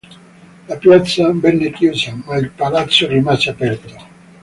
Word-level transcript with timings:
La 0.67 0.77
piazza 0.77 1.29
venne 1.31 1.69
chiusa, 1.71 2.15
ma 2.25 2.35
il 2.37 2.49
palazzo 2.49 3.05
rimase 3.07 3.51
aperto. 3.51 3.95